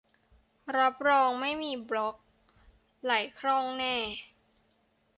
[0.77, 2.15] รับรองไม่มีบล็อค
[3.03, 3.95] ไหลคล่องแน่